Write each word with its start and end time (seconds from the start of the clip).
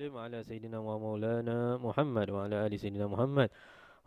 وسلم 0.00 0.16
على 0.16 0.42
سيدنا 0.42 0.78
ومولانا 0.78 1.76
محمد 1.76 2.30
وعلى 2.30 2.66
آل 2.66 2.80
سيدنا 2.80 3.06
محمد. 3.06 3.48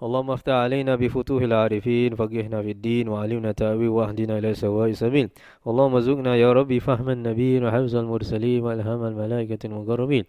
اللهم 0.04 0.32
افتح 0.32 0.54
علينا 0.54 0.96
بفتوح 0.96 1.42
العارفين 1.44 2.16
فقهنا 2.16 2.62
في 2.62 2.72
الدين 2.72 3.06
وعلمنا 3.10 3.52
تأويل 3.52 3.90
واهدنا 3.90 4.38
إلى 4.38 4.54
سواء 4.54 4.90
السبيل. 4.90 5.30
اللهم 5.68 6.00
زقنا 6.00 6.36
يا 6.36 6.54
ربي 6.54 6.80
فهم 6.80 7.10
النبيين 7.10 7.66
وحفظ 7.66 7.96
المرسلين 7.96 8.64
وإلهام 8.64 9.04
الملائكة 9.06 9.68
المقربين 9.68 10.24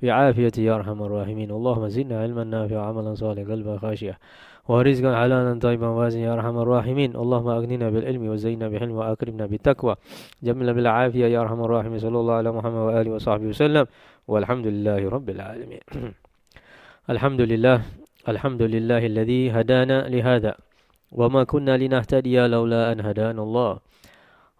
في 0.00 0.10
عافية 0.10 0.56
يا 0.58 0.74
أرحم 0.74 1.02
الراحمين. 1.02 1.50
اللهم 1.50 1.88
زدنا 1.88 2.20
علما 2.22 2.44
نافعا 2.44 2.80
وعملا 2.80 3.14
صالحا 3.14 3.44
قلبا 3.52 3.76
خاشعا. 3.76 4.16
ورزقا 4.68 5.10
حلالا 5.20 5.58
طيبا 5.58 5.88
واسعا 5.88 6.20
يا 6.20 6.32
أرحم 6.32 6.56
الراحمين. 6.58 7.10
اللهم 7.16 7.48
أغننا 7.48 7.90
بالعلم 7.90 8.22
وزينا 8.28 8.68
بالحلم 8.68 8.94
وأكرمنا 9.00 9.46
بالتقوى. 9.46 9.94
جملنا 10.42 10.72
بالعافية 10.72 11.26
يا 11.26 11.40
أرحم 11.40 11.60
الراحمين. 11.64 11.98
صلى 11.98 12.18
الله 12.20 12.34
على 12.34 12.50
محمد 12.52 12.82
وآله 12.88 13.10
وصحبه 13.10 13.46
وسلم. 13.52 13.86
walhamdulillahi 14.30 15.10
rabbil 15.10 15.42
alamin. 15.42 15.82
Alhamdulillah 17.12 17.82
Alhamdulillahi 18.30 19.10
alladhi 19.10 19.50
hadana 19.50 20.06
lihada 20.06 20.54
wa 21.10 21.26
ma 21.26 21.42
kunna 21.42 21.74
linahtadiya 21.74 22.46
laula 22.46 22.94
an 22.94 23.02
hadana 23.02 23.42
Allah. 23.42 23.82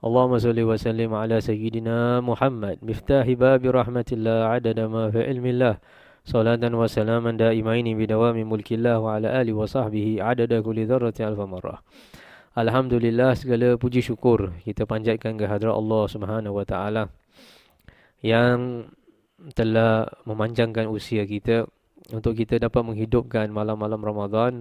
Allahumma 0.02 0.40
salli 0.40 0.64
wa 0.64 0.80
sallim 0.80 1.12
ala 1.12 1.38
sayyidina 1.44 2.24
Muhammad 2.24 2.80
miftahi 2.80 3.36
babi 3.36 3.68
rahmatillah 3.68 4.56
adada 4.56 4.88
ma 4.88 5.12
fi 5.12 5.28
ilmillah 5.28 5.76
salatan 6.24 6.72
wa 6.72 6.88
salaman 6.88 7.36
daimaini 7.36 7.92
bidawami 7.92 8.48
mulkillah 8.48 8.96
wa 8.96 9.20
ala 9.20 9.28
ali 9.28 9.52
wa 9.52 9.68
sahbihi 9.68 10.24
adada 10.24 10.64
kulli 10.64 10.88
dharrati 10.88 11.20
alfa 11.20 11.44
marrah. 11.44 11.84
Alhamdulillah 12.56 13.36
segala 13.36 13.76
puji 13.76 14.00
syukur 14.00 14.56
kita 14.64 14.88
panjatkan 14.88 15.36
kehadrat 15.36 15.76
Allah 15.76 16.02
Subhanahu 16.08 16.58
wa 16.58 16.64
taala 16.64 17.12
yang 18.24 18.88
telah 19.56 20.08
memanjangkan 20.28 20.86
usia 20.88 21.24
kita 21.24 21.64
untuk 22.12 22.36
kita 22.36 22.60
dapat 22.60 22.82
menghidupkan 22.84 23.48
malam-malam 23.48 24.00
Ramadan 24.00 24.52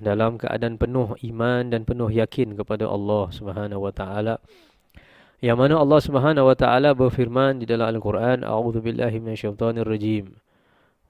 dalam 0.00 0.40
keadaan 0.40 0.80
penuh 0.80 1.12
iman 1.20 1.68
dan 1.68 1.84
penuh 1.84 2.08
yakin 2.08 2.56
kepada 2.56 2.88
Allah 2.88 3.28
Subhanahu 3.28 3.84
wa 3.84 3.92
taala. 3.92 4.40
Yang 5.42 5.58
mana 5.58 5.74
Allah 5.82 6.00
Subhanahu 6.00 6.48
wa 6.48 6.56
taala 6.56 6.94
berfirman 6.96 7.60
di 7.60 7.66
dalam 7.68 7.90
Al-Quran, 7.90 8.46
"A'udzubillahi 8.46 9.20
minasyaitonir 9.20 9.84
rajim." 9.84 10.38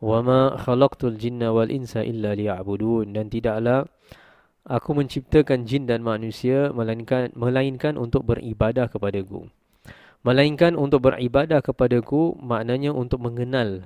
Wama 0.03 0.59
khalaqtul 0.59 1.15
jinna 1.15 1.55
wal 1.55 1.71
insa 1.71 2.03
illa 2.03 2.35
liya'budun 2.35 3.15
dan 3.15 3.31
tidaklah 3.31 3.87
aku 4.67 4.99
menciptakan 4.99 5.63
jin 5.63 5.87
dan 5.87 6.03
manusia 6.03 6.75
melainkan 6.75 7.31
melainkan 7.39 7.95
untuk 7.95 8.27
beribadah 8.27 8.91
kepadaku. 8.91 9.47
Melainkan 10.23 10.79
untuk 10.79 11.11
beribadah 11.11 11.59
kepadaku 11.59 12.39
maknanya 12.39 12.95
untuk 12.95 13.19
mengenal 13.27 13.83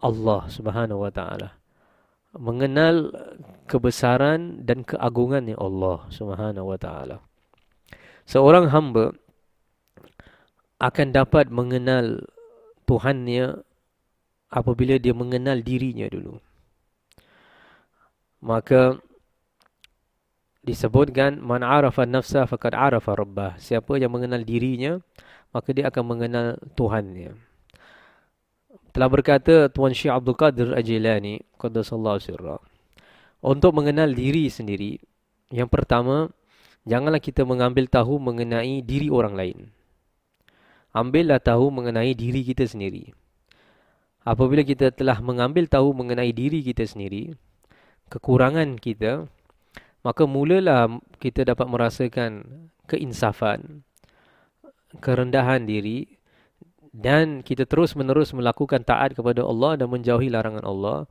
Allah 0.00 0.42
Subhanahu 0.52 1.00
wa 1.00 1.12
taala. 1.12 1.56
Mengenal 2.36 3.10
kebesaran 3.64 4.62
dan 4.68 4.84
keagungannya 4.84 5.56
Allah 5.56 6.04
Subhanahu 6.12 6.68
wa 6.68 6.78
taala. 6.78 7.24
Seorang 8.28 8.68
hamba 8.68 9.16
akan 10.80 11.08
dapat 11.12 11.48
mengenal 11.48 12.24
Tuhannya 12.88 13.64
apabila 14.50 14.98
dia 15.00 15.14
mengenal 15.14 15.64
dirinya 15.64 16.08
dulu. 16.10 16.36
Maka 18.44 19.00
disebutkan 20.60 21.40
man 21.40 21.64
arafa 21.64 22.04
nafsa 22.04 22.44
faqad 22.44 22.76
arafa 22.76 23.16
rabbah. 23.16 23.56
Siapa 23.56 23.96
yang 23.96 24.12
mengenal 24.12 24.44
dirinya, 24.44 25.00
maka 25.50 25.72
dia 25.72 25.88
akan 25.88 26.04
mengenal 26.04 26.46
Tuhannya. 26.76 27.34
Telah 28.90 29.08
berkata 29.08 29.70
Tuan 29.70 29.94
Syekh 29.94 30.10
Abdul 30.10 30.36
Qadir 30.36 30.68
Ajilani, 30.74 31.42
qaddasallahu 31.56 32.18
sirra. 32.18 32.58
Untuk 33.40 33.72
mengenal 33.72 34.12
diri 34.12 34.50
sendiri, 34.50 35.00
yang 35.48 35.70
pertama, 35.70 36.28
janganlah 36.84 37.22
kita 37.22 37.46
mengambil 37.46 37.86
tahu 37.88 38.18
mengenai 38.20 38.82
diri 38.84 39.08
orang 39.08 39.34
lain. 39.38 39.58
Ambillah 40.90 41.38
tahu 41.38 41.70
mengenai 41.70 42.12
diri 42.18 42.42
kita 42.42 42.66
sendiri. 42.66 43.14
Apabila 44.26 44.66
kita 44.66 44.90
telah 44.90 45.22
mengambil 45.22 45.70
tahu 45.70 45.94
mengenai 45.94 46.34
diri 46.34 46.60
kita 46.60 46.84
sendiri, 46.84 47.32
kekurangan 48.10 48.76
kita, 48.76 49.30
maka 50.00 50.24
mulalah 50.24 50.88
kita 51.20 51.44
dapat 51.44 51.66
merasakan 51.68 52.44
keinsafan, 52.88 53.84
kerendahan 54.98 55.64
diri 55.64 56.18
dan 56.90 57.46
kita 57.46 57.68
terus 57.68 57.94
menerus 57.94 58.34
melakukan 58.34 58.82
taat 58.82 59.14
kepada 59.14 59.46
Allah 59.46 59.78
dan 59.78 59.86
menjauhi 59.92 60.26
larangan 60.26 60.66
Allah 60.66 61.06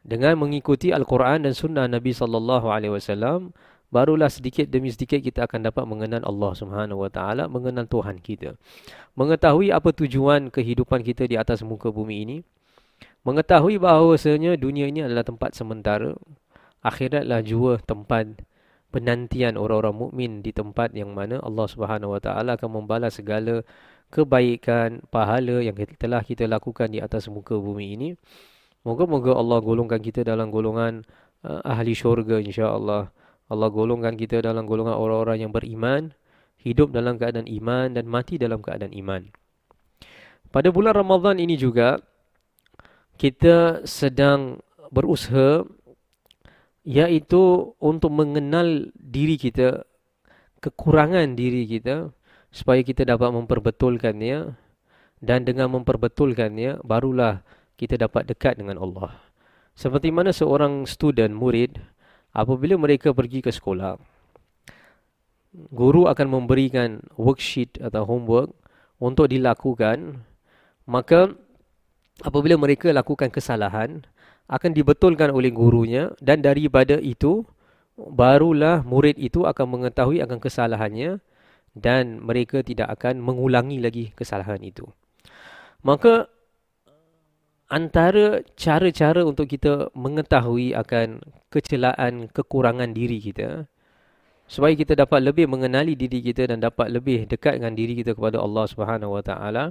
dengan 0.00 0.40
mengikuti 0.40 0.88
Al-Quran 0.88 1.44
dan 1.44 1.52
Sunnah 1.52 1.84
Nabi 1.84 2.16
sallallahu 2.16 2.72
alaihi 2.72 2.96
wasallam 2.96 3.52
barulah 3.92 4.30
sedikit 4.32 4.70
demi 4.70 4.88
sedikit 4.88 5.20
kita 5.20 5.44
akan 5.44 5.68
dapat 5.68 5.84
mengenal 5.84 6.22
Allah 6.24 6.52
Subhanahu 6.56 7.04
wa 7.04 7.10
taala, 7.10 7.50
mengenal 7.50 7.84
Tuhan 7.90 8.22
kita. 8.22 8.56
Mengetahui 9.18 9.74
apa 9.74 9.90
tujuan 9.90 10.48
kehidupan 10.48 11.02
kita 11.02 11.26
di 11.26 11.36
atas 11.36 11.60
muka 11.66 11.90
bumi 11.90 12.16
ini. 12.24 12.38
Mengetahui 13.26 13.76
bahawasanya 13.76 14.56
dunia 14.56 14.88
ini 14.88 15.04
adalah 15.04 15.26
tempat 15.26 15.52
sementara. 15.52 16.16
Akhiratlah 16.80 17.44
jua 17.44 17.76
tempat 17.82 18.40
penantian 18.90 19.54
orang-orang 19.54 19.96
mukmin 19.96 20.32
di 20.42 20.50
tempat 20.50 20.96
yang 20.96 21.14
mana 21.14 21.38
Allah 21.44 21.66
Subhanahu 21.70 22.16
wa 22.16 22.20
taala 22.20 22.58
akan 22.58 22.82
membalas 22.82 23.20
segala 23.20 23.62
kebaikan, 24.10 25.06
pahala 25.08 25.62
yang 25.62 25.78
telah 25.94 26.20
kita 26.26 26.50
lakukan 26.50 26.90
di 26.90 26.98
atas 26.98 27.30
muka 27.30 27.54
bumi 27.54 27.94
ini. 27.94 28.08
Moga-moga 28.82 29.38
Allah 29.38 29.62
golongkan 29.62 30.02
kita 30.02 30.26
dalam 30.26 30.50
golongan 30.50 31.06
uh, 31.46 31.62
ahli 31.62 31.94
syurga 31.94 32.42
insya-Allah. 32.42 33.12
Allah 33.50 33.68
golongkan 33.70 34.18
kita 34.18 34.42
dalam 34.42 34.66
golongan 34.66 34.98
orang-orang 34.98 35.46
yang 35.46 35.52
beriman, 35.54 36.10
hidup 36.58 36.90
dalam 36.90 37.18
keadaan 37.18 37.46
iman 37.46 37.94
dan 37.94 38.08
mati 38.10 38.38
dalam 38.38 38.62
keadaan 38.62 38.90
iman. 38.94 39.30
Pada 40.50 40.74
bulan 40.74 40.98
Ramadhan 40.98 41.38
ini 41.38 41.54
juga 41.54 42.02
kita 43.14 43.86
sedang 43.86 44.58
berusaha 44.90 45.62
iaitu 46.90 47.70
untuk 47.78 48.10
mengenal 48.10 48.90
diri 48.98 49.38
kita, 49.38 49.86
kekurangan 50.58 51.38
diri 51.38 51.62
kita 51.70 52.10
supaya 52.50 52.82
kita 52.82 53.06
dapat 53.06 53.30
memperbetulkannya 53.30 54.58
dan 55.22 55.46
dengan 55.46 55.70
memperbetulkannya 55.78 56.82
barulah 56.82 57.46
kita 57.78 57.94
dapat 57.94 58.26
dekat 58.26 58.58
dengan 58.58 58.82
Allah. 58.82 59.14
Seperti 59.78 60.10
mana 60.10 60.34
seorang 60.34 60.84
student, 60.84 61.30
murid, 61.30 61.78
apabila 62.34 62.74
mereka 62.74 63.14
pergi 63.14 63.38
ke 63.38 63.54
sekolah, 63.54 63.96
guru 65.70 66.10
akan 66.10 66.26
memberikan 66.26 67.06
worksheet 67.14 67.78
atau 67.78 68.02
homework 68.02 68.50
untuk 68.98 69.30
dilakukan, 69.30 70.26
maka 70.90 71.32
apabila 72.20 72.58
mereka 72.58 72.90
lakukan 72.90 73.30
kesalahan, 73.30 74.04
akan 74.50 74.70
dibetulkan 74.74 75.30
oleh 75.30 75.54
gurunya 75.54 76.10
dan 76.18 76.42
daripada 76.42 76.98
itu, 76.98 77.46
barulah 77.94 78.82
murid 78.82 79.14
itu 79.14 79.46
akan 79.46 79.78
mengetahui 79.78 80.18
akan 80.26 80.42
kesalahannya 80.42 81.22
dan 81.78 82.18
mereka 82.18 82.66
tidak 82.66 82.90
akan 82.98 83.22
mengulangi 83.22 83.78
lagi 83.78 84.10
kesalahan 84.18 84.58
itu. 84.66 84.90
Maka 85.86 86.26
antara 87.70 88.42
cara-cara 88.58 89.22
untuk 89.22 89.46
kita 89.46 89.94
mengetahui 89.94 90.74
akan 90.74 91.22
kecelaan, 91.54 92.26
kekurangan 92.34 92.90
diri 92.90 93.22
kita 93.22 93.70
supaya 94.50 94.74
kita 94.74 94.98
dapat 94.98 95.22
lebih 95.22 95.46
mengenali 95.46 95.94
diri 95.94 96.18
kita 96.18 96.50
dan 96.50 96.58
dapat 96.58 96.90
lebih 96.90 97.30
dekat 97.30 97.62
dengan 97.62 97.78
diri 97.78 98.02
kita 98.02 98.18
kepada 98.18 98.42
Allah 98.42 98.66
Subhanahu 98.66 99.14
wa 99.14 99.22
taala 99.22 99.70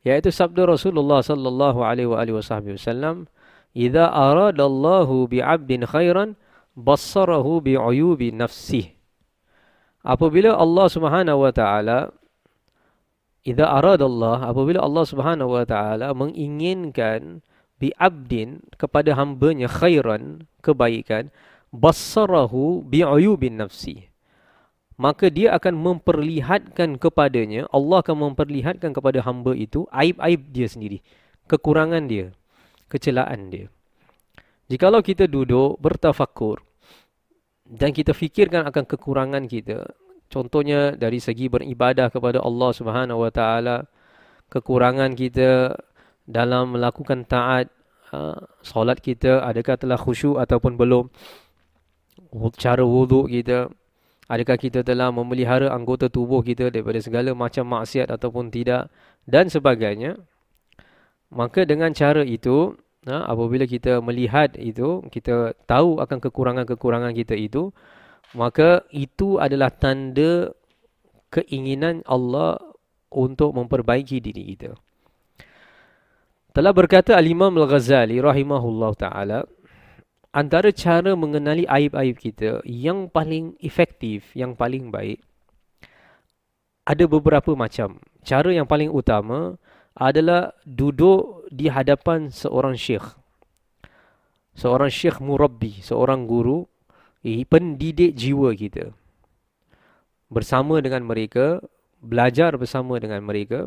iaitu 0.00 0.32
sabda 0.32 0.64
Rasulullah 0.64 1.20
sallallahu 1.20 1.84
alaihi 1.84 2.08
wasallam 2.32 3.28
idza 3.78 4.10
aradallahu 4.10 5.30
bi'abdin 5.30 5.86
khairan 5.86 6.34
bassarahu 6.74 7.62
bi'uyubi 7.62 8.34
nafsihi 8.34 8.98
apabila 10.02 10.58
Allah 10.58 10.86
Subhanahu 10.90 11.46
wa 11.46 11.52
taala 11.54 12.10
Idza 13.46 13.64
aradallah 13.64 14.44
apabila 14.44 14.84
Allah 14.84 15.04
Subhanahu 15.08 15.56
wa 15.56 15.64
taala 15.64 16.12
menginginkan 16.12 17.40
bi 17.80 17.94
abdin 17.96 18.60
kepada 18.76 19.16
hamba-Nya 19.16 19.70
khairan 19.70 20.44
kebaikan 20.60 21.32
basarahu 21.72 22.84
bi 22.84 23.00
uyubin 23.06 23.56
nafsi 23.56 24.10
maka 24.98 25.30
dia 25.30 25.54
akan 25.54 25.78
memperlihatkan 25.78 26.98
kepadanya 26.98 27.70
Allah 27.70 28.02
akan 28.02 28.32
memperlihatkan 28.32 28.90
kepada 28.90 29.22
hamba 29.22 29.54
itu 29.54 29.86
aib-aib 29.94 30.50
dia 30.50 30.66
sendiri 30.66 30.98
kekurangan 31.46 32.04
dia 32.04 32.34
kecelaan 32.88 33.52
dia. 33.52 33.68
Jikalau 34.68 35.00
kita 35.00 35.24
duduk 35.24 35.80
bertafakur 35.80 36.60
dan 37.64 37.92
kita 37.92 38.12
fikirkan 38.12 38.68
akan 38.68 38.84
kekurangan 38.84 39.44
kita 39.48 39.88
Contohnya 40.28 40.92
dari 40.92 41.24
segi 41.24 41.48
beribadah 41.48 42.12
kepada 42.12 42.44
Allah 42.44 42.70
Subhanahu 42.76 43.24
Wa 43.24 43.32
Taala, 43.32 43.88
kekurangan 44.52 45.16
kita 45.16 45.72
dalam 46.28 46.76
melakukan 46.76 47.24
taat 47.24 47.72
uh, 48.12 48.36
solat 48.60 49.00
kita 49.00 49.40
adakah 49.40 49.80
telah 49.80 49.96
khusyuk 49.96 50.36
ataupun 50.36 50.76
belum 50.76 51.08
cara 52.60 52.84
wuduk 52.84 53.32
kita 53.32 53.72
adakah 54.28 54.60
kita 54.60 54.84
telah 54.84 55.08
memelihara 55.08 55.72
anggota 55.72 56.12
tubuh 56.12 56.44
kita 56.44 56.68
daripada 56.68 57.00
segala 57.00 57.32
macam 57.32 57.64
maksiat 57.64 58.12
ataupun 58.12 58.52
tidak 58.52 58.92
dan 59.24 59.48
sebagainya 59.48 60.20
maka 61.28 61.68
dengan 61.68 61.92
cara 61.92 62.24
itu 62.24 62.72
ha, 63.04 63.28
apabila 63.28 63.68
kita 63.68 64.00
melihat 64.00 64.56
itu 64.56 65.04
kita 65.12 65.52
tahu 65.68 66.00
akan 66.00 66.18
kekurangan-kekurangan 66.24 67.12
kita 67.12 67.36
itu 67.36 67.72
maka 68.36 68.84
itu 68.92 69.40
adalah 69.40 69.72
tanda 69.72 70.52
keinginan 71.32 72.04
Allah 72.04 72.60
untuk 73.08 73.56
memperbaiki 73.56 74.20
diri 74.20 74.52
kita. 74.52 74.76
Telah 76.52 76.72
berkata 76.72 77.16
Al-Imam 77.16 77.54
Al-Ghazali 77.54 78.18
rahimahullah 78.18 78.92
ta'ala 78.98 79.40
Antara 80.28 80.68
cara 80.76 81.16
mengenali 81.16 81.64
aib-aib 81.64 82.20
kita 82.20 82.60
yang 82.68 83.08
paling 83.08 83.56
efektif, 83.64 84.28
yang 84.36 84.52
paling 84.52 84.92
baik 84.92 85.24
Ada 86.84 87.08
beberapa 87.08 87.56
macam. 87.56 88.00
Cara 88.24 88.52
yang 88.52 88.68
paling 88.68 88.92
utama 88.92 89.56
adalah 89.98 90.54
duduk 90.62 91.50
di 91.50 91.66
hadapan 91.66 92.30
seorang 92.30 92.78
syekh 92.78 93.04
Seorang 94.54 94.90
syekh 94.90 95.18
murabbi, 95.18 95.82
seorang 95.82 96.26
guru 96.30 96.66
eh, 97.26 97.42
Pendidik 97.42 98.14
jiwa 98.14 98.54
kita 98.54 98.94
Bersama 100.30 100.78
dengan 100.78 101.02
mereka, 101.02 101.58
belajar 101.98 102.54
bersama 102.54 103.02
dengan 103.02 103.24
mereka 103.26 103.66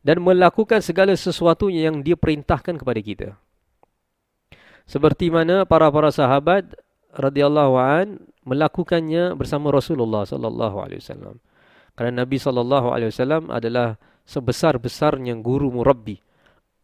dan 0.00 0.24
melakukan 0.24 0.80
segala 0.80 1.12
sesuatu 1.12 1.68
yang 1.68 2.00
dia 2.00 2.16
perintahkan 2.16 2.80
kepada 2.80 3.00
kita. 3.04 3.28
Seperti 4.88 5.30
mana 5.30 5.68
para-para 5.68 6.10
sahabat 6.10 6.72
radhiyallahu 7.14 7.74
an 7.78 8.06
melakukannya 8.48 9.36
bersama 9.36 9.70
Rasulullah 9.70 10.24
sallallahu 10.24 10.76
alaihi 10.82 11.04
wasallam. 11.04 11.36
Kerana 11.94 12.24
Nabi 12.24 12.40
sallallahu 12.40 12.86
alaihi 12.90 13.12
wasallam 13.12 13.52
adalah 13.52 14.00
sebesar-besarnya 14.26 15.36
guru 15.40 15.72
murabbi 15.72 16.20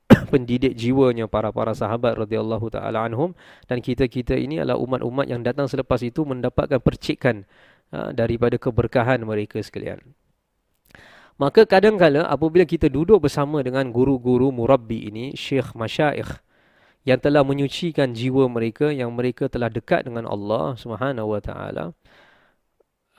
pendidik 0.33 0.79
jiwanya 0.79 1.27
para-para 1.27 1.75
sahabat 1.75 2.15
radhiyallahu 2.15 2.71
taala 2.71 3.07
anhum 3.07 3.35
dan 3.67 3.83
kita-kita 3.83 4.39
ini 4.39 4.63
adalah 4.63 4.79
umat-umat 4.79 5.27
yang 5.27 5.43
datang 5.43 5.67
selepas 5.67 5.99
itu 6.03 6.23
mendapatkan 6.23 6.79
percikan 6.79 7.43
uh, 7.91 8.15
daripada 8.15 8.57
keberkahan 8.57 9.23
mereka 9.27 9.59
sekalian. 9.63 10.03
Maka 11.37 11.69
kadang-kala 11.69 12.25
apabila 12.25 12.65
kita 12.65 12.89
duduk 12.89 13.29
bersama 13.29 13.61
dengan 13.61 13.93
guru-guru 13.93 14.49
murabbi 14.49 15.13
ini, 15.13 15.37
syekh 15.37 15.77
masyaikh 15.77 16.41
yang 17.05 17.21
telah 17.21 17.45
menyucikan 17.45 18.17
jiwa 18.17 18.49
mereka 18.49 18.89
yang 18.89 19.13
mereka 19.13 19.47
telah 19.47 19.69
dekat 19.69 20.09
dengan 20.09 20.25
Allah 20.25 20.75
Subhanahu 20.81 21.37
wa 21.37 21.41
taala, 21.45 21.93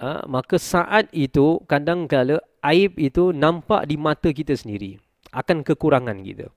ha, 0.01 0.25
maka 0.25 0.57
saat 0.57 1.13
itu 1.13 1.61
kadang-kala 1.69 2.41
aib 2.67 2.99
itu 2.99 3.31
nampak 3.31 3.87
di 3.87 3.95
mata 3.95 4.29
kita 4.31 4.53
sendiri 4.53 4.99
akan 5.31 5.63
kekurangan 5.63 6.19
kita. 6.23 6.47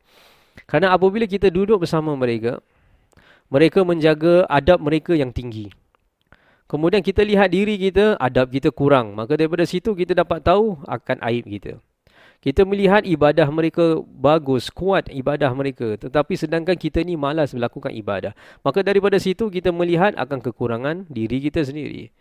Karena 0.67 0.95
apabila 0.95 1.27
kita 1.27 1.51
duduk 1.51 1.87
bersama 1.87 2.15
mereka, 2.15 2.59
mereka 3.51 3.83
menjaga 3.83 4.47
adab 4.47 4.79
mereka 4.83 5.15
yang 5.15 5.35
tinggi. 5.35 5.71
Kemudian 6.71 7.03
kita 7.03 7.27
lihat 7.27 7.51
diri 7.51 7.75
kita, 7.75 8.15
adab 8.23 8.55
kita 8.55 8.71
kurang. 8.71 9.19
Maka 9.19 9.35
daripada 9.35 9.67
situ 9.67 9.91
kita 9.91 10.15
dapat 10.15 10.39
tahu 10.47 10.79
akan 10.87 11.19
aib 11.27 11.51
kita. 11.51 11.83
Kita 12.41 12.65
melihat 12.65 13.05
ibadah 13.05 13.45
mereka 13.53 14.01
bagus, 14.07 14.73
kuat 14.73 15.11
ibadah 15.13 15.53
mereka. 15.53 15.99
Tetapi 15.99 16.39
sedangkan 16.39 16.79
kita 16.79 17.03
ni 17.05 17.19
malas 17.19 17.53
melakukan 17.53 17.93
ibadah. 17.93 18.33
Maka 18.65 18.81
daripada 18.87 19.19
situ 19.21 19.51
kita 19.53 19.75
melihat 19.75 20.17
akan 20.17 20.41
kekurangan 20.41 20.97
diri 21.11 21.43
kita 21.43 21.67
sendiri. 21.67 22.15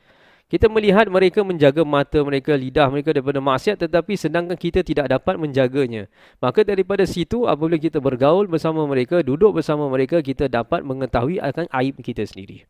Kita 0.50 0.66
melihat 0.66 1.06
mereka 1.06 1.46
menjaga 1.46 1.86
mata 1.86 2.25
mereka, 2.25 2.57
lidah 2.57 2.90
mereka 2.90 3.13
daripada 3.13 3.38
maksiat 3.38 3.86
tetapi 3.86 4.18
sedangkan 4.18 4.57
kita 4.57 4.81
tidak 4.81 5.06
dapat 5.06 5.38
menjaganya. 5.38 6.10
Maka 6.42 6.66
daripada 6.66 7.06
situ 7.06 7.46
apabila 7.46 7.78
kita 7.78 8.01
bergaul 8.01 8.50
bersama 8.50 8.81
mereka, 8.90 9.22
duduk 9.22 9.62
bersama 9.62 9.86
mereka, 9.86 10.25
kita 10.25 10.50
dapat 10.50 10.81
mengetahui 10.81 11.38
akan 11.38 11.69
aib 11.69 12.01
kita 12.01 12.25
sendiri. 12.25 12.66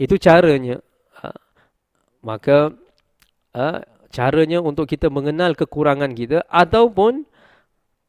Itu 0.00 0.16
caranya 0.16 0.80
maka 2.24 2.72
uh, 3.52 3.78
caranya 4.08 4.64
untuk 4.64 4.88
kita 4.88 5.12
mengenal 5.12 5.52
kekurangan 5.52 6.16
kita 6.16 6.48
ataupun 6.48 7.28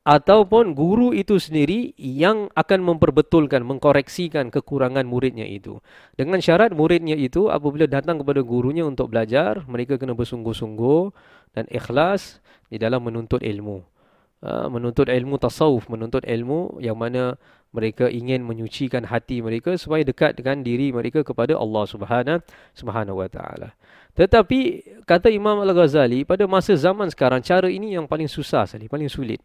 ataupun 0.06 0.78
guru 0.78 1.18
itu 1.18 1.42
sendiri 1.42 1.98
yang 1.98 2.46
akan 2.54 2.94
memperbetulkan 2.94 3.66
mengkoreksikan 3.66 4.54
kekurangan 4.54 5.02
muridnya 5.02 5.50
itu. 5.50 5.82
Dengan 6.14 6.38
syarat 6.38 6.78
muridnya 6.78 7.18
itu 7.18 7.50
apabila 7.50 7.90
datang 7.90 8.22
kepada 8.22 8.46
gurunya 8.46 8.86
untuk 8.86 9.10
belajar 9.10 9.66
mereka 9.66 9.98
kena 9.98 10.14
bersungguh-sungguh 10.14 11.10
dan 11.58 11.66
ikhlas 11.74 12.38
di 12.70 12.78
dalam 12.78 13.02
menuntut 13.02 13.42
ilmu. 13.42 13.82
Uh, 14.46 14.70
menuntut 14.70 15.10
ilmu 15.10 15.42
tasawuf 15.42 15.90
menuntut 15.90 16.22
ilmu 16.22 16.78
yang 16.78 16.94
mana 16.94 17.34
mereka 17.74 18.06
ingin 18.14 18.46
menyucikan 18.46 19.02
hati 19.10 19.42
mereka 19.42 19.74
supaya 19.74 20.06
dekat 20.06 20.38
dengan 20.38 20.62
diri 20.62 20.94
mereka 20.94 21.26
kepada 21.26 21.58
Allah 21.58 21.84
Subhanahu 21.90 22.46
Subhanahu 22.78 23.26
wa 23.26 23.30
taala. 23.32 23.74
Tetapi 24.14 24.60
kata 25.04 25.34
Imam 25.34 25.66
Al-Ghazali 25.66 26.30
pada 26.30 26.46
masa 26.46 26.78
zaman 26.78 27.10
sekarang 27.10 27.42
cara 27.42 27.74
ini 27.74 27.98
yang 27.98 28.06
paling 28.06 28.30
susah 28.30 28.70
sekali, 28.70 28.86
paling 28.86 29.10
sulit. 29.10 29.42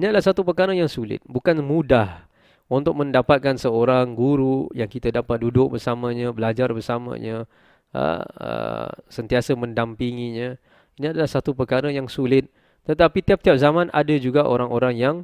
Ini 0.00 0.08
adalah 0.08 0.24
satu 0.24 0.48
perkara 0.48 0.72
yang 0.72 0.88
sulit, 0.88 1.20
bukan 1.28 1.60
mudah 1.60 2.24
untuk 2.72 2.96
mendapatkan 2.96 3.60
seorang 3.60 4.16
guru 4.16 4.72
yang 4.72 4.88
kita 4.88 5.12
dapat 5.12 5.44
duduk 5.44 5.76
bersamanya, 5.76 6.32
belajar 6.32 6.72
bersamanya, 6.72 7.44
uh, 7.92 8.24
uh, 8.24 8.88
sentiasa 9.12 9.52
mendampinginya. 9.52 10.56
Ini 10.96 11.12
adalah 11.12 11.28
satu 11.28 11.52
perkara 11.52 11.92
yang 11.92 12.08
sulit. 12.08 12.48
Tetapi 12.88 13.20
tiap-tiap 13.20 13.60
zaman 13.60 13.92
ada 13.92 14.16
juga 14.16 14.48
orang-orang 14.48 14.96
yang 14.96 15.16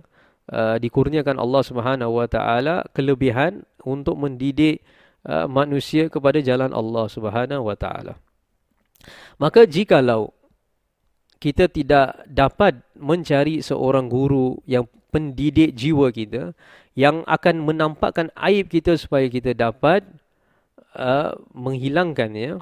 uh, 0.53 0.77
dikurniakan 0.77 1.41
Allah 1.41 1.63
Subhanahu 1.65 2.13
Wa 2.13 2.29
Taala 2.29 2.85
kelebihan 2.93 3.65
untuk 3.81 4.21
mendidik 4.21 4.85
uh, 5.25 5.49
manusia 5.49 6.13
kepada 6.13 6.45
jalan 6.45 6.77
Allah 6.77 7.09
Subhanahu 7.09 7.65
Wa 7.65 7.81
Taala. 7.81 8.21
Maka 9.41 9.65
jikalau 9.65 10.36
kita 11.37 11.69
tidak 11.69 12.25
dapat 12.27 12.81
mencari 12.97 13.61
seorang 13.61 14.09
guru 14.09 14.57
yang 14.65 14.89
pendidik 15.13 15.77
jiwa 15.77 16.09
kita 16.13 16.57
yang 16.97 17.25
akan 17.29 17.65
menampakkan 17.65 18.33
aib 18.49 18.73
kita 18.73 18.97
supaya 18.97 19.29
kita 19.29 19.53
dapat 19.53 20.05
uh, 20.97 21.37
menghilangkannya 21.53 22.61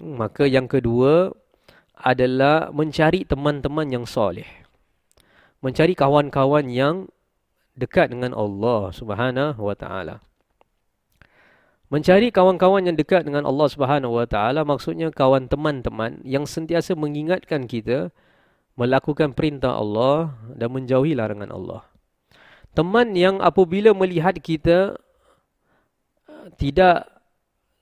maka 0.00 0.48
yang 0.48 0.68
kedua 0.68 1.32
adalah 1.94 2.72
mencari 2.72 3.24
teman-teman 3.24 3.86
yang 3.88 4.04
soleh. 4.08 4.48
Mencari 5.60 5.96
kawan-kawan 5.96 6.68
yang 6.68 7.08
dekat 7.76 8.12
dengan 8.12 8.36
Allah 8.36 8.92
Subhanahu 8.92 9.60
wa 9.60 9.76
taala 9.76 10.20
Mencari 11.94 12.34
kawan-kawan 12.34 12.90
yang 12.90 12.98
dekat 12.98 13.22
dengan 13.22 13.46
Allah 13.46 13.70
Subhanahu 13.70 14.18
Wa 14.18 14.26
Taala 14.26 14.66
maksudnya 14.66 15.14
kawan 15.14 15.46
teman-teman 15.46 16.18
yang 16.26 16.42
sentiasa 16.42 16.98
mengingatkan 16.98 17.70
kita 17.70 18.10
melakukan 18.74 19.30
perintah 19.30 19.78
Allah 19.78 20.34
dan 20.58 20.74
menjauhi 20.74 21.14
larangan 21.14 21.54
Allah. 21.54 21.86
Teman 22.74 23.14
yang 23.14 23.38
apabila 23.38 23.94
melihat 23.94 24.34
kita 24.42 24.98
uh, 26.26 26.46
tidak 26.58 27.06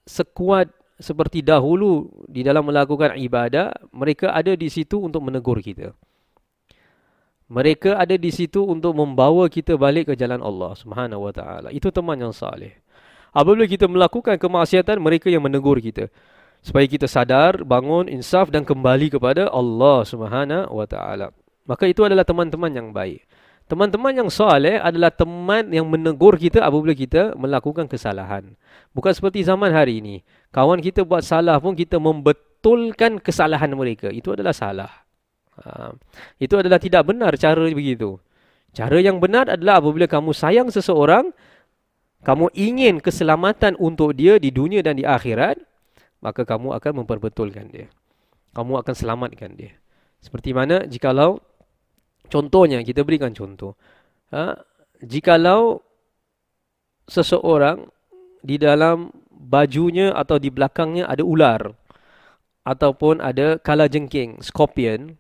sekuat 0.05 0.69
seperti 1.01 1.41
dahulu 1.41 2.13
di 2.29 2.45
dalam 2.45 2.69
melakukan 2.69 3.17
ibadah, 3.17 3.73
mereka 3.97 4.37
ada 4.37 4.53
di 4.53 4.69
situ 4.69 5.01
untuk 5.01 5.25
menegur 5.25 5.65
kita. 5.65 5.97
Mereka 7.49 7.97
ada 7.97 8.21
di 8.21 8.29
situ 8.29 8.61
untuk 8.61 8.93
membawa 8.93 9.49
kita 9.49 9.81
balik 9.81 10.13
ke 10.13 10.21
jalan 10.21 10.45
Allah 10.45 10.77
Subhanahu 10.77 11.25
Wa 11.25 11.33
Taala. 11.33 11.69
Itu 11.73 11.89
teman 11.89 12.21
yang 12.21 12.37
saleh. 12.37 12.82
Apabila 13.33 13.65
kita 13.65 13.89
melakukan 13.89 14.37
kemaksiatan, 14.37 15.01
mereka 15.01 15.33
yang 15.33 15.41
menegur 15.41 15.81
kita. 15.81 16.13
Supaya 16.63 16.87
kita 16.87 17.11
sadar, 17.11 17.65
bangun, 17.67 18.07
insaf 18.07 18.53
dan 18.53 18.63
kembali 18.63 19.11
kepada 19.11 19.51
Allah 19.51 20.05
Subhanahu 20.07 20.77
taala. 20.87 21.35
Maka 21.67 21.91
itu 21.91 22.07
adalah 22.07 22.23
teman-teman 22.23 22.71
yang 22.71 22.89
baik. 22.95 23.25
Teman-teman 23.67 24.13
yang 24.13 24.29
soleh 24.29 24.77
adalah 24.77 25.09
teman 25.09 25.73
yang 25.73 25.89
menegur 25.89 26.37
kita 26.37 26.61
apabila 26.61 26.93
kita 26.93 27.33
melakukan 27.41 27.89
kesalahan. 27.89 28.53
Bukan 28.93 29.13
seperti 29.17 29.49
zaman 29.49 29.73
hari 29.73 30.05
ini. 30.05 30.21
Kawan 30.53 30.85
kita 30.85 31.09
buat 31.09 31.25
salah 31.25 31.57
pun 31.57 31.73
kita 31.73 31.97
membetulkan 31.97 33.17
kesalahan 33.17 33.73
mereka. 33.73 34.13
Itu 34.13 34.37
adalah 34.37 34.53
salah. 34.53 34.93
Ha. 35.65 35.95
Itu 36.37 36.61
adalah 36.61 36.77
tidak 36.77 37.09
benar 37.09 37.33
cara 37.41 37.65
begitu. 37.73 38.21
Cara 38.77 39.01
yang 39.01 39.21
benar 39.25 39.49
adalah 39.49 39.81
apabila 39.81 40.05
kamu 40.05 40.37
sayang 40.37 40.69
seseorang, 40.69 41.33
kamu 42.23 42.55
ingin 42.55 43.03
keselamatan 43.03 43.75
untuk 43.83 44.15
dia 44.15 44.39
di 44.39 44.55
dunia 44.55 44.79
dan 44.79 44.95
di 44.95 45.03
akhirat, 45.03 45.59
maka 46.23 46.47
kamu 46.47 46.79
akan 46.79 47.03
memperbetulkan 47.03 47.67
dia. 47.67 47.91
Kamu 48.55 48.79
akan 48.79 48.95
selamatkan 48.95 49.59
dia. 49.59 49.75
Seperti 50.23 50.55
mana 50.55 50.87
jikalau 50.87 51.43
contohnya 52.31 52.79
kita 52.87 53.03
berikan 53.03 53.35
contoh. 53.35 53.75
Ha? 54.31 54.55
Jikalau 55.03 55.83
seseorang 57.11 57.91
di 58.39 58.55
dalam 58.55 59.11
bajunya 59.29 60.15
atau 60.15 60.39
di 60.39 60.47
belakangnya 60.47 61.11
ada 61.11 61.27
ular 61.27 61.75
ataupun 62.63 63.19
ada 63.19 63.59
kala 63.59 63.91
jengking, 63.91 64.39
scorpion 64.39 65.19